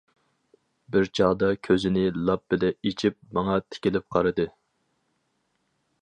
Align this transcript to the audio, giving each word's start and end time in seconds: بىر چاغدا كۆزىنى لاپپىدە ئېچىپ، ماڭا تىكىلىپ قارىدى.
بىر 0.95 1.09
چاغدا 1.19 1.49
كۆزىنى 1.67 2.05
لاپپىدە 2.31 2.71
ئېچىپ، 2.73 3.19
ماڭا 3.39 3.61
تىكىلىپ 3.75 4.09
قارىدى. 4.17 4.51